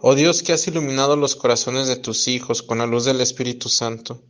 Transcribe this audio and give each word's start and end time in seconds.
Oh 0.00 0.14
Dios 0.14 0.42
que 0.42 0.52
has 0.52 0.66
iluminado 0.66 1.16
los 1.16 1.34
corazones 1.34 1.88
de 1.88 1.96
tus 1.96 2.28
hijos 2.28 2.62
con 2.62 2.78
la 2.78 2.86
luz 2.86 3.04
del 3.04 3.20
Espíritu 3.20 3.68
Santo, 3.68 4.22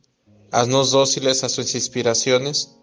haznos 0.51 0.91
dóciles 0.91 1.43
a 1.43 1.49
sus 1.49 1.75
inspiraciones, 1.75 2.77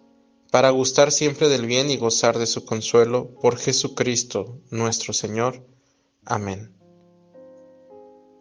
para 0.51 0.69
gustar 0.71 1.13
siempre 1.13 1.47
del 1.47 1.65
bien 1.65 1.89
y 1.89 1.97
gozar 1.97 2.37
de 2.37 2.45
su 2.45 2.65
consuelo, 2.65 3.33
por 3.41 3.57
Jesucristo 3.57 4.59
nuestro 4.69 5.13
Señor. 5.13 5.65
Amén. 6.25 6.75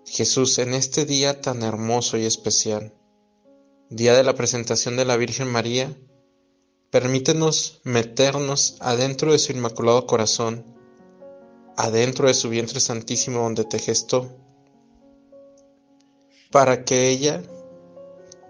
Jesús, 0.05 0.59
en 0.59 0.75
este 0.75 1.05
día 1.05 1.41
tan 1.41 1.63
hermoso 1.63 2.17
y 2.17 2.25
especial, 2.25 2.95
día 3.91 4.15
de 4.15 4.25
la 4.25 4.35
presentación 4.35 4.97
de 4.97 5.05
la 5.05 5.17
Virgen 5.17 5.47
María, 5.47 5.97
permítenos 6.91 7.81
meternos 7.85 8.77
adentro 8.81 9.31
de 9.31 9.39
su 9.39 9.53
inmaculado 9.53 10.09
corazón, 10.09 10.70
adentro 11.81 12.29
de 12.29 12.35
su 12.35 12.51
vientre 12.51 12.79
santísimo 12.79 13.41
donde 13.41 13.65
te 13.65 13.79
gestó, 13.79 14.37
para 16.51 16.85
que 16.85 17.09
ella, 17.09 17.43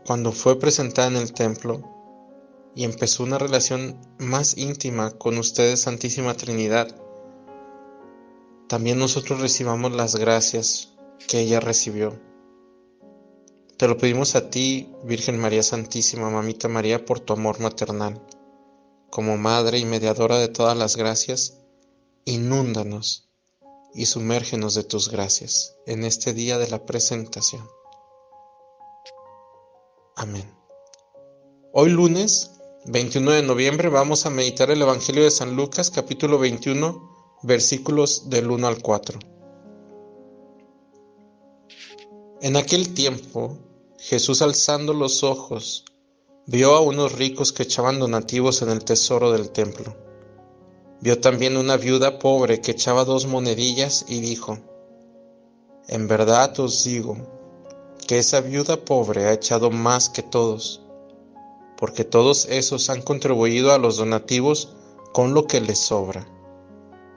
cuando 0.04 0.32
fue 0.32 0.58
presentada 0.58 1.06
en 1.08 1.16
el 1.16 1.32
templo 1.32 1.80
y 2.74 2.82
empezó 2.82 3.22
una 3.22 3.38
relación 3.38 4.00
más 4.18 4.58
íntima 4.58 5.12
con 5.12 5.38
ustedes, 5.38 5.82
Santísima 5.82 6.34
Trinidad, 6.34 6.88
también 8.68 8.98
nosotros 8.98 9.40
recibamos 9.40 9.92
las 9.92 10.16
gracias 10.16 10.94
que 11.28 11.40
ella 11.40 11.60
recibió. 11.60 12.20
Te 13.76 13.86
lo 13.86 13.96
pedimos 13.96 14.34
a 14.34 14.50
ti, 14.50 14.92
Virgen 15.04 15.38
María 15.38 15.62
Santísima, 15.62 16.30
Mamita 16.30 16.66
María, 16.66 17.04
por 17.04 17.20
tu 17.20 17.32
amor 17.32 17.60
maternal. 17.60 18.20
Como 19.08 19.36
Madre 19.36 19.78
y 19.78 19.84
Mediadora 19.84 20.38
de 20.38 20.48
todas 20.48 20.76
las 20.76 20.96
gracias, 20.96 21.60
inúndanos 22.24 23.29
y 23.94 24.06
sumérgenos 24.06 24.74
de 24.74 24.84
tus 24.84 25.10
gracias 25.10 25.76
en 25.86 26.04
este 26.04 26.32
día 26.32 26.58
de 26.58 26.68
la 26.68 26.84
presentación. 26.86 27.68
Amén. 30.16 30.54
Hoy 31.72 31.90
lunes 31.90 32.50
21 32.86 33.30
de 33.32 33.42
noviembre 33.42 33.88
vamos 33.88 34.26
a 34.26 34.30
meditar 34.30 34.70
el 34.70 34.82
Evangelio 34.82 35.24
de 35.24 35.30
San 35.30 35.56
Lucas 35.56 35.90
capítulo 35.90 36.38
21 36.38 37.38
versículos 37.42 38.28
del 38.28 38.50
1 38.50 38.66
al 38.66 38.82
4. 38.82 39.18
En 42.42 42.56
aquel 42.56 42.94
tiempo 42.94 43.58
Jesús 43.98 44.42
alzando 44.42 44.94
los 44.94 45.22
ojos 45.22 45.84
vio 46.46 46.74
a 46.74 46.80
unos 46.80 47.12
ricos 47.12 47.52
que 47.52 47.64
echaban 47.64 47.98
donativos 47.98 48.62
en 48.62 48.70
el 48.70 48.84
tesoro 48.84 49.30
del 49.30 49.50
templo. 49.50 50.09
Vio 51.00 51.18
también 51.18 51.56
una 51.56 51.76
viuda 51.76 52.18
pobre 52.18 52.60
que 52.60 52.72
echaba 52.72 53.04
dos 53.04 53.26
monedillas 53.26 54.04
y 54.06 54.20
dijo, 54.20 54.58
En 55.88 56.08
verdad 56.08 56.58
os 56.60 56.84
digo, 56.84 57.16
que 58.06 58.18
esa 58.18 58.40
viuda 58.40 58.76
pobre 58.76 59.26
ha 59.26 59.32
echado 59.32 59.70
más 59.70 60.10
que 60.10 60.22
todos, 60.22 60.82
porque 61.78 62.04
todos 62.04 62.46
esos 62.50 62.90
han 62.90 63.00
contribuido 63.00 63.72
a 63.72 63.78
los 63.78 63.96
donativos 63.96 64.74
con 65.12 65.32
lo 65.32 65.46
que 65.46 65.60
les 65.60 65.78
sobra. 65.78 66.26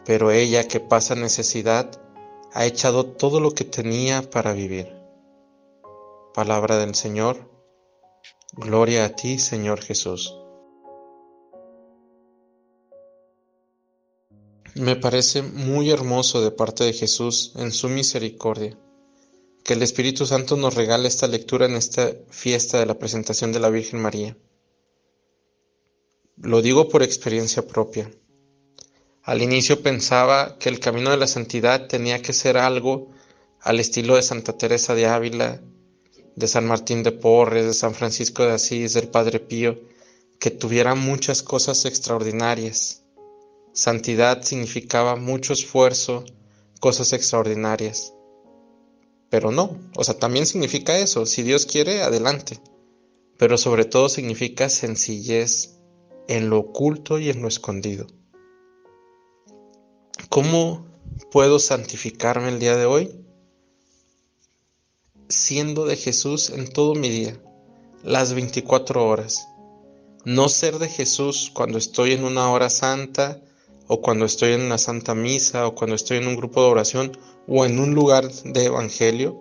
Pero 0.05 0.31
ella 0.31 0.67
que 0.67 0.79
pasa 0.79 1.15
necesidad 1.15 1.91
ha 2.53 2.65
echado 2.65 3.05
todo 3.05 3.39
lo 3.39 3.51
que 3.51 3.65
tenía 3.65 4.29
para 4.29 4.53
vivir. 4.53 4.95
Palabra 6.33 6.77
del 6.77 6.95
Señor. 6.95 7.49
Gloria 8.53 9.05
a 9.05 9.09
ti, 9.09 9.39
Señor 9.39 9.81
Jesús. 9.81 10.37
Me 14.75 14.95
parece 14.95 15.43
muy 15.43 15.91
hermoso 15.91 16.41
de 16.43 16.49
parte 16.49 16.83
de 16.83 16.93
Jesús 16.93 17.53
en 17.57 17.71
su 17.71 17.89
misericordia 17.89 18.75
que 19.63 19.73
el 19.73 19.83
Espíritu 19.83 20.25
Santo 20.25 20.57
nos 20.57 20.73
regale 20.73 21.07
esta 21.07 21.27
lectura 21.27 21.67
en 21.67 21.75
esta 21.75 22.11
fiesta 22.29 22.79
de 22.79 22.87
la 22.87 22.97
presentación 22.97 23.51
de 23.51 23.59
la 23.59 23.69
Virgen 23.69 24.01
María. 24.01 24.35
Lo 26.37 26.63
digo 26.63 26.89
por 26.89 27.03
experiencia 27.03 27.67
propia. 27.67 28.09
Al 29.21 29.43
inicio 29.43 29.83
pensaba 29.83 30.57
que 30.57 30.69
el 30.69 30.79
camino 30.79 31.11
de 31.11 31.17
la 31.17 31.27
santidad 31.27 31.87
tenía 31.87 32.23
que 32.23 32.33
ser 32.33 32.57
algo 32.57 33.11
al 33.61 33.79
estilo 33.79 34.15
de 34.15 34.23
Santa 34.23 34.57
Teresa 34.57 34.95
de 34.95 35.05
Ávila, 35.05 35.61
de 36.35 36.47
San 36.47 36.65
Martín 36.65 37.03
de 37.03 37.11
Porres, 37.11 37.67
de 37.67 37.73
San 37.75 37.93
Francisco 37.93 38.43
de 38.43 38.53
Asís, 38.53 38.93
del 38.93 39.07
Padre 39.07 39.39
Pío, 39.39 39.79
que 40.39 40.49
tuviera 40.49 40.95
muchas 40.95 41.43
cosas 41.43 41.85
extraordinarias. 41.85 43.02
Santidad 43.73 44.43
significaba 44.43 45.15
mucho 45.15 45.51
esfuerzo, 45.51 46.25
cosas 46.79 47.11
extraordinarias. 47.11 48.13
Pero 49.31 49.51
no, 49.51 49.79
o 49.97 50.03
sea, 50.03 50.19
también 50.19 50.45
significa 50.45 50.99
eso, 50.99 51.25
si 51.25 51.41
Dios 51.41 51.65
quiere, 51.65 52.03
adelante. 52.03 52.59
Pero 53.39 53.57
sobre 53.57 53.85
todo 53.85 54.09
significa 54.09 54.69
sencillez 54.69 55.79
en 56.27 56.51
lo 56.51 56.59
oculto 56.59 57.17
y 57.17 57.29
en 57.29 57.41
lo 57.41 57.47
escondido. 57.47 58.05
¿Cómo 60.29 60.85
puedo 61.31 61.57
santificarme 61.57 62.49
el 62.49 62.59
día 62.59 62.77
de 62.77 62.85
hoy? 62.85 63.25
Siendo 65.29 65.85
de 65.85 65.95
Jesús 65.95 66.51
en 66.51 66.71
todo 66.71 66.93
mi 66.93 67.09
día, 67.09 67.41
las 68.03 68.35
24 68.35 69.03
horas. 69.03 69.47
No 70.25 70.47
ser 70.47 70.77
de 70.77 70.89
Jesús 70.89 71.51
cuando 71.51 71.79
estoy 71.79 72.11
en 72.11 72.23
una 72.23 72.51
hora 72.51 72.69
santa, 72.69 73.41
o 73.93 74.01
cuando 74.01 74.25
estoy 74.25 74.53
en 74.53 74.61
una 74.61 74.79
santa 74.79 75.13
misa, 75.13 75.67
o 75.67 75.75
cuando 75.75 75.95
estoy 75.95 76.17
en 76.17 76.27
un 76.27 76.35
grupo 76.35 76.63
de 76.63 76.71
oración, 76.71 77.11
o 77.47 77.63
en 77.63 77.79
un 77.79 77.93
lugar 77.93 78.31
de 78.31 78.65
evangelio 78.65 79.39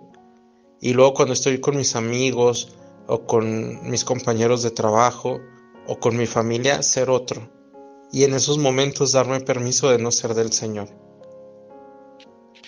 y 0.79 0.93
luego 0.93 1.15
cuando 1.15 1.33
estoy 1.33 1.59
con 1.59 1.75
mis 1.75 1.95
amigos 1.95 2.75
o 3.07 3.25
con 3.25 3.89
mis 3.89 4.05
compañeros 4.05 4.61
de 4.61 4.69
trabajo 4.69 5.39
o 5.87 5.99
con 5.99 6.15
mi 6.17 6.27
familia 6.27 6.83
ser 6.83 7.09
otro 7.09 7.49
y 8.11 8.25
en 8.25 8.35
esos 8.35 8.59
momentos 8.59 9.13
darme 9.13 9.39
permiso 9.39 9.89
de 9.89 9.97
no 9.97 10.11
ser 10.11 10.35
del 10.35 10.51
Señor. 10.51 10.89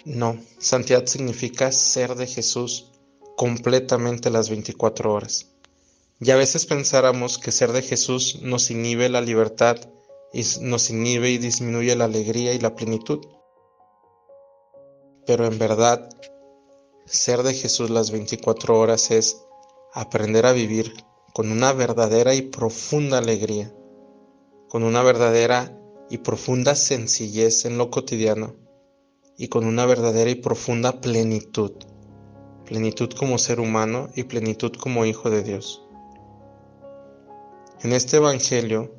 No, 0.06 0.40
santidad 0.58 1.06
significa 1.06 1.72
ser 1.72 2.16
de 2.16 2.26
Jesús 2.26 2.90
completamente 3.38 4.32
las 4.32 4.50
24 4.50 5.14
horas. 5.14 5.52
Y 6.20 6.32
a 6.32 6.36
veces 6.36 6.66
pensáramos 6.66 7.38
que 7.38 7.52
ser 7.52 7.74
de 7.74 7.84
Jesús 7.84 8.40
nos 8.42 8.72
inhibe 8.72 9.08
la 9.08 9.22
libertad 9.22 9.78
nos 10.62 10.90
inhibe 10.90 11.30
y 11.30 11.38
disminuye 11.38 11.96
la 11.96 12.06
alegría 12.06 12.54
y 12.54 12.60
la 12.60 12.76
plenitud 12.76 13.26
pero 15.26 15.46
en 15.46 15.58
verdad 15.58 16.10
ser 17.06 17.44
de 17.44 17.54
Jesús 17.54 17.90
las 17.90 18.12
24 18.12 18.78
horas 18.78 19.12
es 19.12 19.44
aprender 19.94 20.46
a 20.46 20.54
vivir 20.54 20.94
con 21.34 21.52
una 21.52 21.74
verdadera 21.74 22.34
y 22.36 22.44
profunda 22.44 23.18
alegría, 23.18 23.74
con 24.70 24.84
una 24.84 25.04
verdadera 25.04 25.78
y 26.10 26.20
profunda 26.20 26.76
sencillez 26.76 27.66
en 27.66 27.78
lo 27.78 27.90
cotidiano 27.90 28.56
y 29.38 29.48
con 29.48 29.66
una 29.66 29.86
verdadera 29.86 30.30
y 30.30 30.36
profunda 30.36 31.02
plenitud, 31.02 31.72
plenitud 32.66 33.10
como 33.18 33.38
ser 33.38 33.60
humano 33.60 34.10
y 34.16 34.24
plenitud 34.24 34.74
como 34.74 35.06
hijo 35.06 35.30
de 35.30 35.44
Dios. 35.44 35.82
En 37.82 37.92
este 37.92 38.18
Evangelio, 38.18 38.94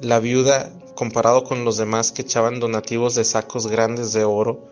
la 0.00 0.20
viuda, 0.20 0.72
comparado 0.94 1.44
con 1.44 1.64
los 1.64 1.76
demás 1.76 2.12
que 2.12 2.22
echaban 2.22 2.60
donativos 2.60 3.14
de 3.14 3.24
sacos 3.24 3.66
grandes 3.66 4.12
de 4.12 4.24
oro, 4.24 4.68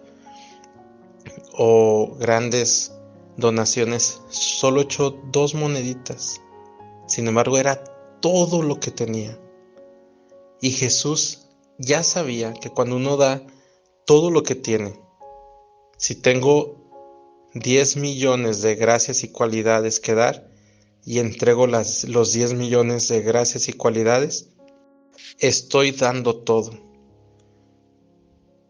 o 1.52 2.16
grandes 2.18 2.92
donaciones, 3.36 4.20
solo 4.28 4.82
echó 4.82 5.10
dos 5.30 5.54
moneditas. 5.54 6.40
Sin 7.06 7.28
embargo, 7.28 7.58
era 7.58 7.82
todo 8.20 8.62
lo 8.62 8.80
que 8.80 8.90
tenía. 8.90 9.38
Y 10.60 10.70
Jesús 10.70 11.46
ya 11.78 12.02
sabía 12.02 12.52
que 12.54 12.70
cuando 12.70 12.96
uno 12.96 13.16
da 13.16 13.42
todo 14.04 14.30
lo 14.30 14.42
que 14.42 14.54
tiene, 14.54 14.98
si 15.98 16.14
tengo 16.14 16.76
10 17.54 17.96
millones 17.96 18.62
de 18.62 18.74
gracias 18.74 19.24
y 19.24 19.28
cualidades 19.28 20.00
que 20.00 20.14
dar 20.14 20.50
y 21.04 21.20
entrego 21.20 21.66
los 21.66 22.32
10 22.32 22.54
millones 22.54 23.08
de 23.08 23.22
gracias 23.22 23.68
y 23.68 23.72
cualidades, 23.72 24.50
estoy 25.38 25.92
dando 25.92 26.36
todo 26.36 26.86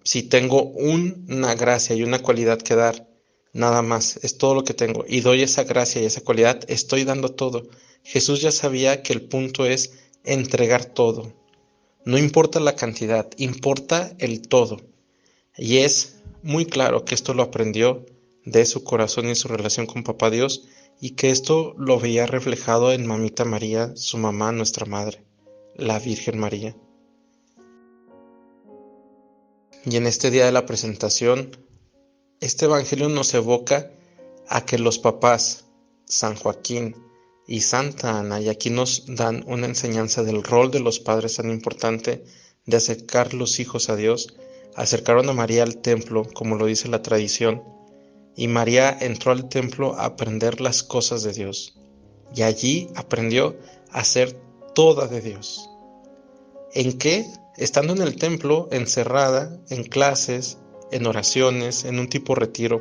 si 0.06 0.22
tengo 0.22 0.62
una 0.62 1.56
gracia 1.56 1.96
y 1.96 2.04
una 2.04 2.20
cualidad 2.20 2.62
que 2.62 2.76
dar, 2.76 3.08
nada 3.52 3.82
más, 3.82 4.20
es 4.22 4.38
todo 4.38 4.54
lo 4.54 4.62
que 4.62 4.72
tengo. 4.72 5.04
Y 5.08 5.18
doy 5.18 5.42
esa 5.42 5.64
gracia 5.64 6.00
y 6.00 6.04
esa 6.04 6.20
cualidad, 6.20 6.60
estoy 6.68 7.02
dando 7.02 7.30
todo. 7.30 7.66
Jesús 8.04 8.40
ya 8.40 8.52
sabía 8.52 9.02
que 9.02 9.12
el 9.12 9.22
punto 9.22 9.66
es 9.66 9.94
entregar 10.22 10.84
todo. 10.84 11.32
No 12.04 12.18
importa 12.18 12.60
la 12.60 12.76
cantidad, 12.76 13.28
importa 13.36 14.14
el 14.18 14.42
todo. 14.46 14.76
Y 15.58 15.78
es 15.78 16.20
muy 16.44 16.66
claro 16.66 17.04
que 17.04 17.16
esto 17.16 17.34
lo 17.34 17.42
aprendió 17.42 18.06
de 18.44 18.64
su 18.64 18.84
corazón 18.84 19.28
y 19.28 19.34
su 19.34 19.48
relación 19.48 19.86
con 19.86 20.04
Papá 20.04 20.30
Dios 20.30 20.68
y 21.00 21.10
que 21.16 21.30
esto 21.30 21.74
lo 21.78 21.98
veía 21.98 22.26
reflejado 22.26 22.92
en 22.92 23.06
Mamita 23.06 23.44
María, 23.44 23.90
su 23.96 24.18
mamá, 24.18 24.52
nuestra 24.52 24.86
madre, 24.86 25.25
la 25.78 25.98
Virgen 25.98 26.38
María. 26.38 26.74
Y 29.84 29.96
en 29.96 30.06
este 30.06 30.30
día 30.30 30.46
de 30.46 30.52
la 30.52 30.66
presentación, 30.66 31.56
este 32.40 32.64
Evangelio 32.64 33.08
nos 33.08 33.32
evoca 33.34 33.90
a 34.48 34.64
que 34.64 34.78
los 34.78 34.98
papás, 34.98 35.66
San 36.06 36.34
Joaquín 36.34 36.96
y 37.46 37.60
Santa 37.60 38.18
Ana, 38.18 38.40
y 38.40 38.48
aquí 38.48 38.70
nos 38.70 39.04
dan 39.06 39.44
una 39.46 39.66
enseñanza 39.66 40.22
del 40.22 40.42
rol 40.42 40.70
de 40.70 40.80
los 40.80 40.98
padres 40.98 41.36
tan 41.36 41.50
importante 41.50 42.24
de 42.64 42.76
acercar 42.76 43.34
los 43.34 43.60
hijos 43.60 43.88
a 43.88 43.96
Dios, 43.96 44.36
acercaron 44.74 45.28
a 45.28 45.32
María 45.32 45.62
al 45.62 45.78
templo, 45.78 46.26
como 46.34 46.56
lo 46.56 46.66
dice 46.66 46.88
la 46.88 47.02
tradición, 47.02 47.62
y 48.34 48.48
María 48.48 48.96
entró 49.00 49.32
al 49.32 49.48
templo 49.48 49.94
a 49.94 50.06
aprender 50.06 50.60
las 50.60 50.82
cosas 50.82 51.22
de 51.22 51.32
Dios, 51.32 51.78
y 52.34 52.42
allí 52.42 52.88
aprendió 52.96 53.56
a 53.90 54.04
ser 54.04 54.45
toda 54.76 55.08
de 55.08 55.22
Dios. 55.22 55.70
¿En 56.74 56.98
qué? 56.98 57.24
Estando 57.56 57.94
en 57.94 58.02
el 58.02 58.16
templo, 58.16 58.68
encerrada, 58.70 59.58
en 59.70 59.84
clases, 59.84 60.58
en 60.92 61.06
oraciones, 61.06 61.86
en 61.86 61.98
un 61.98 62.10
tipo 62.10 62.34
retiro, 62.34 62.80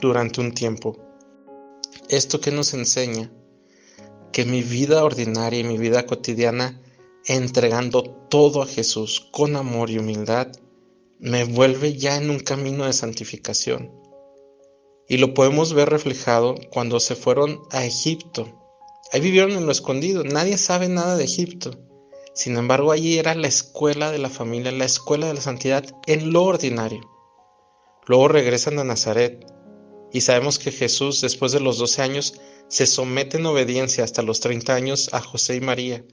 durante 0.00 0.40
un 0.40 0.54
tiempo. 0.54 0.96
¿Esto 2.08 2.40
que 2.40 2.52
nos 2.52 2.72
enseña? 2.72 3.32
Que 4.32 4.44
mi 4.44 4.62
vida 4.62 5.02
ordinaria 5.02 5.58
y 5.58 5.64
mi 5.64 5.76
vida 5.76 6.06
cotidiana, 6.06 6.80
entregando 7.26 8.04
todo 8.30 8.62
a 8.62 8.66
Jesús 8.66 9.28
con 9.32 9.56
amor 9.56 9.90
y 9.90 9.98
humildad, 9.98 10.52
me 11.18 11.42
vuelve 11.42 11.96
ya 11.96 12.16
en 12.16 12.30
un 12.30 12.38
camino 12.38 12.86
de 12.86 12.92
santificación 12.92 13.90
y 15.08 15.16
lo 15.16 15.34
podemos 15.34 15.74
ver 15.74 15.90
reflejado 15.90 16.54
cuando 16.70 17.00
se 17.00 17.16
fueron 17.16 17.60
a 17.72 17.84
Egipto. 17.84 18.61
Ahí 19.10 19.20
vivieron 19.20 19.52
en 19.52 19.66
lo 19.66 19.72
escondido, 19.72 20.22
nadie 20.24 20.56
sabe 20.56 20.88
nada 20.88 21.16
de 21.16 21.24
Egipto. 21.24 21.72
Sin 22.34 22.56
embargo, 22.56 22.92
allí 22.92 23.18
era 23.18 23.34
la 23.34 23.48
escuela 23.48 24.10
de 24.10 24.18
la 24.18 24.30
familia, 24.30 24.72
la 24.72 24.86
escuela 24.86 25.26
de 25.26 25.34
la 25.34 25.40
santidad 25.40 25.84
en 26.06 26.32
lo 26.32 26.44
ordinario. 26.44 27.00
Luego 28.06 28.28
regresan 28.28 28.78
a 28.78 28.84
Nazaret 28.84 29.46
y 30.12 30.22
sabemos 30.22 30.58
que 30.58 30.72
Jesús, 30.72 31.20
después 31.20 31.52
de 31.52 31.60
los 31.60 31.78
12 31.78 32.02
años, 32.02 32.40
se 32.68 32.86
somete 32.86 33.36
en 33.36 33.46
obediencia 33.46 34.02
hasta 34.02 34.22
los 34.22 34.40
30 34.40 34.74
años 34.74 35.10
a 35.12 35.20
José 35.20 35.56
y 35.56 35.60
María, 35.60 36.04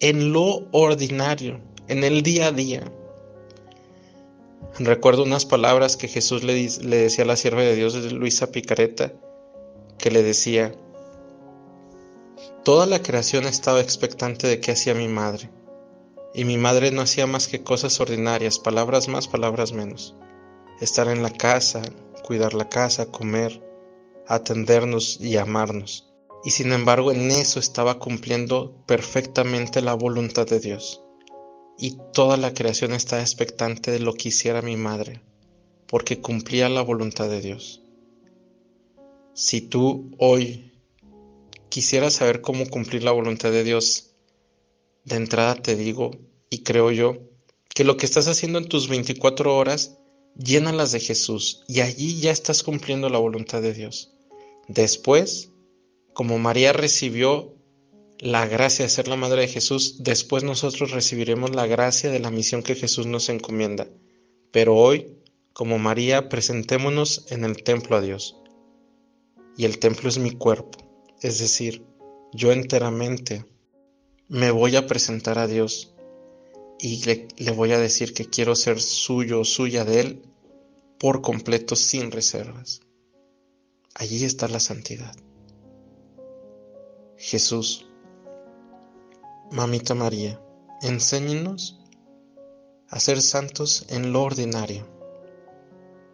en 0.00 0.32
lo 0.32 0.66
ordinario, 0.72 1.60
en 1.88 2.04
el 2.04 2.22
día 2.22 2.46
a 2.46 2.52
día. 2.52 2.90
Recuerdo 4.78 5.24
unas 5.24 5.44
palabras 5.44 5.96
que 5.96 6.08
Jesús 6.08 6.42
le, 6.42 6.54
le 6.54 6.96
decía 6.96 7.24
a 7.24 7.26
la 7.26 7.36
sierva 7.36 7.62
de 7.62 7.76
Dios, 7.76 7.94
Luisa 8.12 8.50
Picareta, 8.50 9.12
que 9.98 10.10
le 10.10 10.22
decía, 10.22 10.74
Toda 12.64 12.86
la 12.86 13.02
creación 13.02 13.46
estaba 13.46 13.80
expectante 13.80 14.46
de 14.46 14.60
qué 14.60 14.72
hacía 14.72 14.94
mi 14.94 15.08
madre, 15.08 15.50
y 16.34 16.44
mi 16.44 16.56
madre 16.56 16.90
no 16.90 17.02
hacía 17.02 17.26
más 17.26 17.48
que 17.48 17.62
cosas 17.62 18.00
ordinarias, 18.00 18.58
palabras 18.58 19.08
más, 19.08 19.28
palabras 19.28 19.72
menos. 19.72 20.14
Estar 20.80 21.08
en 21.08 21.22
la 21.22 21.30
casa, 21.30 21.82
cuidar 22.22 22.54
la 22.54 22.68
casa, 22.68 23.06
comer, 23.06 23.62
atendernos 24.26 25.20
y 25.20 25.36
amarnos. 25.36 26.12
Y 26.44 26.50
sin 26.50 26.72
embargo 26.72 27.12
en 27.12 27.30
eso 27.30 27.60
estaba 27.60 27.98
cumpliendo 27.98 28.72
perfectamente 28.86 29.82
la 29.82 29.94
voluntad 29.94 30.46
de 30.46 30.60
Dios 30.60 31.02
y 31.82 31.96
toda 32.12 32.36
la 32.36 32.52
creación 32.52 32.92
está 32.92 33.20
expectante 33.20 33.90
de 33.90 34.00
lo 34.00 34.12
que 34.12 34.28
hiciera 34.28 34.60
mi 34.60 34.76
madre, 34.76 35.22
porque 35.86 36.20
cumplía 36.20 36.68
la 36.68 36.82
voluntad 36.82 37.30
de 37.30 37.40
Dios. 37.40 37.80
Si 39.32 39.62
tú 39.62 40.10
hoy 40.18 40.69
quisieras 41.70 42.14
saber 42.14 42.42
cómo 42.42 42.66
cumplir 42.66 43.02
la 43.02 43.12
voluntad 43.12 43.50
de 43.50 43.64
Dios, 43.64 44.10
de 45.04 45.16
entrada 45.16 45.54
te 45.54 45.76
digo, 45.76 46.10
y 46.50 46.62
creo 46.62 46.90
yo, 46.90 47.16
que 47.74 47.84
lo 47.84 47.96
que 47.96 48.04
estás 48.04 48.28
haciendo 48.28 48.58
en 48.58 48.68
tus 48.68 48.88
24 48.88 49.56
horas, 49.56 49.96
llénalas 50.36 50.92
de 50.92 51.00
Jesús, 51.00 51.64
y 51.68 51.80
allí 51.80 52.20
ya 52.20 52.30
estás 52.30 52.62
cumpliendo 52.62 53.08
la 53.08 53.18
voluntad 53.18 53.62
de 53.62 53.72
Dios. 53.72 54.12
Después, 54.68 55.50
como 56.12 56.38
María 56.38 56.72
recibió 56.72 57.54
la 58.18 58.46
gracia 58.46 58.84
de 58.84 58.90
ser 58.90 59.08
la 59.08 59.16
madre 59.16 59.42
de 59.42 59.48
Jesús, 59.48 60.02
después 60.02 60.44
nosotros 60.44 60.90
recibiremos 60.90 61.54
la 61.54 61.66
gracia 61.66 62.10
de 62.10 62.20
la 62.20 62.30
misión 62.30 62.62
que 62.62 62.74
Jesús 62.74 63.06
nos 63.06 63.28
encomienda. 63.28 63.88
Pero 64.50 64.76
hoy, 64.76 65.16
como 65.52 65.78
María, 65.78 66.28
presentémonos 66.28 67.26
en 67.30 67.44
el 67.44 67.62
templo 67.62 67.96
a 67.96 68.00
Dios. 68.00 68.36
Y 69.56 69.64
el 69.64 69.78
templo 69.78 70.08
es 70.08 70.18
mi 70.18 70.32
cuerpo, 70.32 70.89
es 71.20 71.38
decir, 71.38 71.84
yo 72.32 72.52
enteramente 72.52 73.44
me 74.28 74.50
voy 74.50 74.76
a 74.76 74.86
presentar 74.86 75.38
a 75.38 75.46
Dios 75.46 75.92
y 76.78 77.04
le, 77.04 77.52
voy 77.52 77.72
a 77.72 77.78
decir 77.78 78.14
que 78.14 78.26
quiero 78.26 78.56
ser 78.56 78.80
suyo 78.80 79.40
o 79.40 79.44
suya 79.44 79.84
de 79.84 80.00
Él 80.00 80.22
por 80.98 81.20
completo 81.20 81.76
sin 81.76 82.10
reservas. 82.10 82.80
Allí 83.94 84.24
está 84.24 84.48
la 84.48 84.60
santidad. 84.60 85.14
Jesús, 87.16 87.86
Mamita 89.50 89.94
María, 89.94 90.40
enséñenos 90.80 91.80
a 92.88 92.98
ser 92.98 93.20
santos 93.20 93.84
en 93.88 94.12
lo 94.12 94.22
ordinario. 94.22 94.86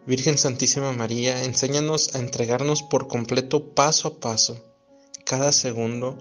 Virgen 0.07 0.39
Santísima 0.39 0.93
María, 0.93 1.45
enséñanos 1.45 2.15
a 2.15 2.19
entregarnos 2.19 2.83
por 2.83 3.09
completo 3.09 3.75
paso 3.75 4.09
a 4.09 4.21
paso, 4.21 4.65
cada 5.27 5.51
segundo, 5.51 6.17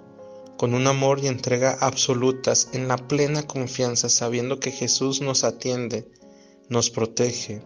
con 0.58 0.74
un 0.74 0.88
amor 0.88 1.20
y 1.20 1.28
entrega 1.28 1.78
absolutas, 1.80 2.70
en 2.74 2.88
la 2.88 2.98
plena 2.98 3.44
confianza, 3.44 4.10
sabiendo 4.10 4.60
que 4.60 4.72
Jesús 4.72 5.22
nos 5.22 5.44
atiende, 5.44 6.10
nos 6.70 6.90
protege 6.90 7.62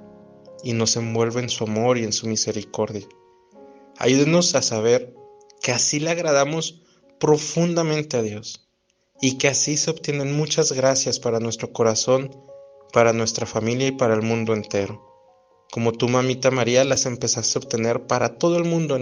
y 0.64 0.74
nos 0.74 0.98
envuelve 0.98 1.40
en 1.40 1.50
su 1.50 1.64
amor 1.64 1.98
y 1.98 2.04
en 2.04 2.12
su 2.12 2.28
misericordia. 2.28 3.08
Ayúdenos 3.98 4.54
a 4.56 4.62
saber 4.62 5.16
que 5.62 5.72
así 5.72 6.02
le 6.02 6.10
agradamos 6.10 6.82
profundamente 7.22 8.18
a 8.18 8.22
Dios 8.22 8.70
y 9.22 9.38
que 9.38 9.48
así 9.48 9.78
se 9.78 9.92
obtienen 9.92 10.36
muchas 10.36 10.74
gracias 10.74 11.20
para 11.20 11.40
nuestro 11.40 11.72
corazón, 11.72 12.36
para 12.92 13.14
nuestra 13.14 13.46
familia 13.46 13.88
y 13.88 13.92
para 13.94 14.14
el 14.14 14.24
mundo 14.24 14.54
entero. 14.54 15.06
Como 15.72 15.94
tú, 15.94 16.10
mamita 16.10 16.52
María, 16.52 16.84
las 16.84 17.06
empezaste 17.06 17.60
a 17.60 17.62
obtener 17.62 18.08
para 18.08 18.38
todo 18.38 18.58
el 18.58 18.66
mundo 18.66 18.98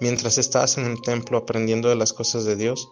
mientras 0.00 0.38
estabas 0.38 0.78
en 0.78 0.84
el 0.86 1.00
templo 1.02 1.38
aprendiendo 1.38 1.88
de 1.88 1.96
las 1.96 2.12
cosas 2.12 2.44
de 2.44 2.56
Dios, 2.56 2.88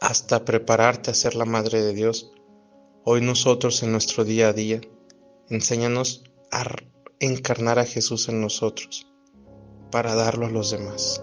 hasta 0.00 0.44
prepararte 0.44 1.10
a 1.10 1.14
ser 1.14 1.34
la 1.34 1.44
Madre 1.44 1.82
de 1.82 1.92
Dios. 1.92 2.32
Hoy 3.04 3.20
nosotros 3.20 3.82
en 3.82 3.92
nuestro 3.92 4.24
día 4.24 4.48
a 4.48 4.52
día, 4.52 4.80
enséñanos 5.48 6.24
a 6.50 6.64
encarnar 7.20 7.78
a 7.78 7.84
Jesús 7.84 8.28
en 8.28 8.40
nosotros 8.40 9.06
para 9.90 10.14
darlo 10.14 10.46
a 10.46 10.50
los 10.50 10.70
demás. 10.70 11.22